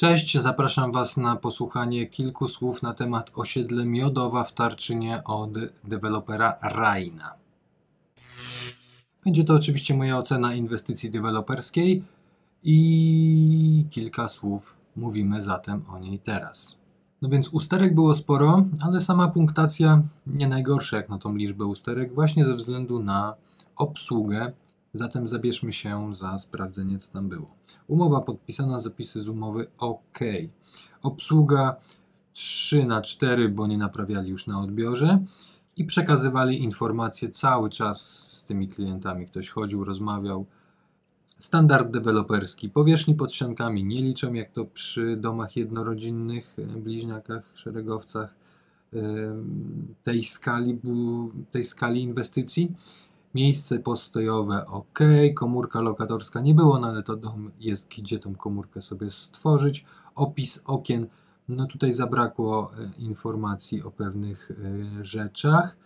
[0.00, 5.50] Cześć, zapraszam Was na posłuchanie kilku słów na temat osiedle Miodowa w Tarczynie od
[5.84, 7.34] dewelopera Raina.
[9.24, 12.04] Będzie to oczywiście moja ocena inwestycji deweloperskiej
[12.62, 16.78] i kilka słów mówimy zatem o niej teraz.
[17.22, 22.14] No więc usterek było sporo, ale sama punktacja nie najgorsza jak na tą liczbę usterek,
[22.14, 23.34] właśnie ze względu na
[23.76, 24.52] obsługę.
[24.94, 27.54] Zatem zabierzmy się za sprawdzenie, co tam było.
[27.86, 30.18] Umowa podpisana, zapisy z umowy OK.
[31.02, 31.76] Obsługa
[32.32, 35.18] 3 na 4, bo nie naprawiali już na odbiorze
[35.76, 39.26] i przekazywali informacje cały czas z tymi klientami.
[39.26, 40.46] Ktoś chodził, rozmawiał.
[41.38, 42.68] Standard deweloperski.
[42.68, 48.34] Powierzchni pod ściankami nie liczą, jak to przy domach jednorodzinnych, e, bliźniakach, szeregowcach
[48.92, 48.98] e,
[50.02, 50.78] tej skali,
[51.50, 52.72] tej skali inwestycji.
[53.34, 54.98] Miejsce postojowe ok,
[55.34, 59.84] komórka lokatorska nie było, no ale to dom jest, gdzie tą komórkę sobie stworzyć.
[60.14, 61.06] Opis okien,
[61.48, 65.76] no tutaj zabrakło e, informacji o pewnych e, rzeczach.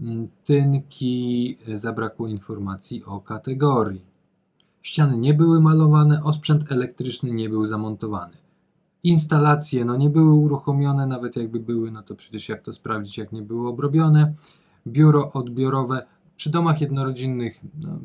[0.00, 4.04] Mm, Tynki, e, zabrakło informacji o kategorii.
[4.82, 8.36] Ściany nie były malowane, osprzęt elektryczny nie był zamontowany.
[9.02, 13.32] Instalacje no nie były uruchomione, nawet jakby były, no to przecież jak to sprawdzić, jak
[13.32, 14.34] nie były obrobione.
[14.86, 17.98] Biuro odbiorowe przy domach jednorodzinnych no,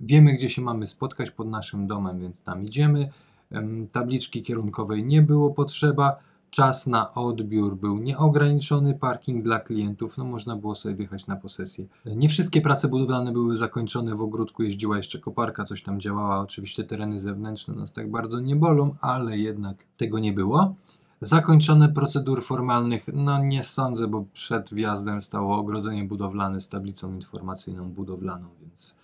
[0.00, 3.10] wiemy, gdzie się mamy spotkać pod naszym domem, więc tam idziemy.
[3.50, 6.16] Em, Tabliczki kierunkowej nie było potrzeba.
[6.50, 11.86] Czas na odbiór był nieograniczony, parking dla klientów, no można było sobie wjechać na posesję.
[12.06, 16.84] Nie wszystkie prace budowlane były zakończone, w ogródku jeździła jeszcze koparka, coś tam działała, oczywiście
[16.84, 20.74] tereny zewnętrzne nas tak bardzo nie bolą, ale jednak tego nie było.
[21.20, 27.90] Zakończone procedur formalnych, no nie sądzę, bo przed wjazdem stało ogrodzenie budowlane z tablicą informacyjną
[27.90, 28.96] budowlaną, więc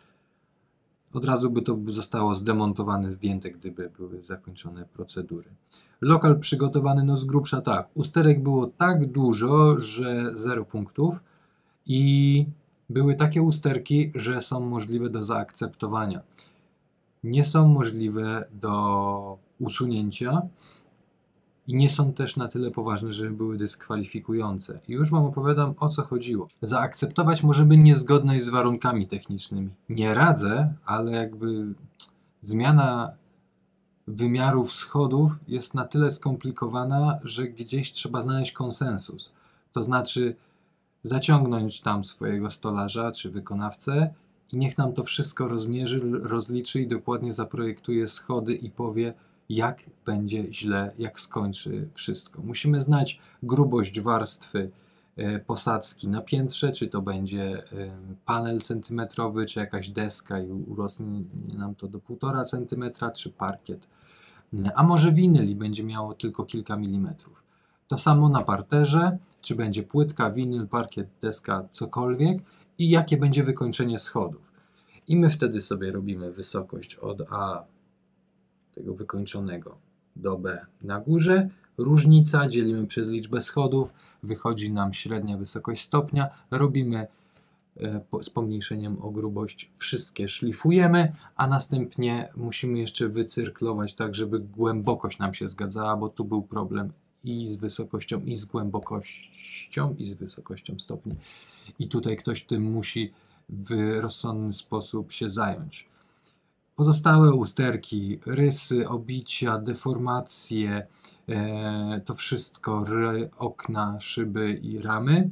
[1.14, 5.50] od razu by to zostało zdemontowane, zdjęte, gdyby były zakończone procedury.
[6.00, 7.88] Lokal przygotowany, no z grubsza tak.
[7.94, 11.20] Usterek było tak dużo, że zero punktów
[11.86, 12.46] i
[12.90, 16.20] były takie usterki, że są możliwe do zaakceptowania.
[17.24, 20.42] Nie są możliwe do usunięcia
[21.66, 24.80] i nie są też na tyle poważne, żeby były dyskwalifikujące.
[24.88, 26.46] I już Wam opowiadam o co chodziło.
[26.62, 29.70] Zaakceptować możemy niezgodność z warunkami technicznymi.
[29.88, 31.74] Nie radzę, ale jakby
[32.42, 33.12] zmiana
[34.06, 39.32] wymiarów schodów jest na tyle skomplikowana, że gdzieś trzeba znaleźć konsensus.
[39.72, 40.36] To znaczy
[41.02, 44.14] zaciągnąć tam swojego stolarza czy wykonawcę
[44.52, 49.14] i niech nam to wszystko rozmierzy, rozliczy i dokładnie zaprojektuje schody i powie,
[49.48, 52.42] jak będzie źle, jak skończy wszystko.
[52.42, 54.70] Musimy znać grubość warstwy
[55.16, 57.64] e, posadzki na piętrze, czy to będzie e,
[58.24, 61.22] panel centymetrowy, czy jakaś deska i urosnie
[61.58, 63.88] nam to do 1,5 centymetra, czy parkiet.
[64.74, 67.42] A może winyl i będzie miało tylko kilka milimetrów.
[67.88, 72.42] To samo na parterze, czy będzie płytka, winyl, parkiet, deska, cokolwiek
[72.78, 74.52] i jakie będzie wykończenie schodów.
[75.08, 77.64] I my wtedy sobie robimy wysokość od A
[78.74, 79.78] tego wykończonego
[80.16, 81.48] do B na górze.
[81.78, 83.92] Różnica dzielimy przez liczbę schodów,
[84.22, 86.30] wychodzi nam średnia wysokość stopnia.
[86.50, 87.06] Robimy
[87.76, 95.18] e, z pomniejszeniem o grubość wszystkie szlifujemy, a następnie musimy jeszcze wycyrklować tak, żeby głębokość
[95.18, 96.92] nam się zgadzała, bo tu był problem
[97.24, 101.14] i z wysokością, i z głębokością, i z wysokością stopni.
[101.78, 103.12] I tutaj ktoś tym musi
[103.48, 105.88] w rozsądny sposób się zająć.
[106.76, 110.86] Pozostałe usterki, rysy, obicia, deformacje,
[111.28, 115.30] e, to wszystko, ry, okna, szyby i ramy,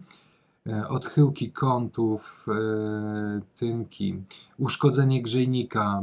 [0.66, 4.22] e, odchyłki kątów, e, tynki,
[4.58, 6.03] uszkodzenie grzejnika,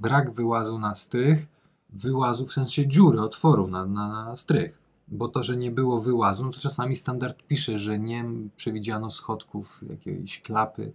[0.00, 1.46] brak wyłazu na strych,
[1.90, 4.78] wyłazu w sensie dziury, otworu na, na, na strych.
[5.08, 8.24] Bo to, że nie było wyłazu, no to czasami standard pisze, że nie
[8.56, 10.92] przewidziano schodków, jakiejś klapy,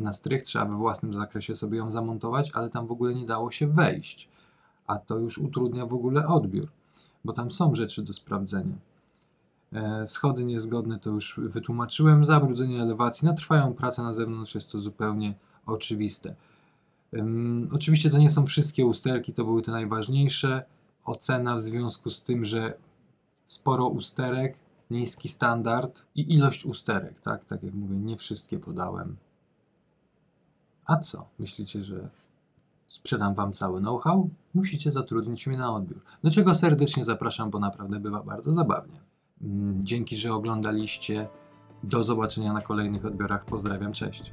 [0.00, 3.50] na strych, trzeba we własnym zakresie sobie ją zamontować, ale tam w ogóle nie dało
[3.50, 4.28] się wejść.
[4.86, 6.68] A to już utrudnia w ogóle odbiór,
[7.24, 8.74] bo tam są rzeczy do sprawdzenia.
[9.72, 14.78] E, schody niezgodne to już wytłumaczyłem, zabrudzenie elewacji, no trwają prace na zewnątrz, jest to
[14.78, 15.34] zupełnie
[15.66, 16.34] oczywiste.
[17.14, 20.64] Ym, oczywiście to nie są wszystkie usterki, to były te najważniejsze.
[21.04, 22.74] Ocena w związku z tym, że
[23.46, 24.56] sporo usterek,
[24.90, 29.16] niski standard i ilość usterek, tak, tak jak mówię, nie wszystkie podałem.
[30.86, 31.26] A co?
[31.38, 32.08] Myślicie, że
[32.86, 34.28] sprzedam wam cały know-how?
[34.54, 36.00] Musicie zatrudnić mnie na odbiór.
[36.24, 39.00] Do czego serdecznie zapraszam, bo naprawdę bywa bardzo zabawnie.
[39.42, 41.28] Mm, Dzięki, że oglądaliście.
[41.84, 43.44] Do zobaczenia na kolejnych odbiorach.
[43.44, 44.32] Pozdrawiam, cześć.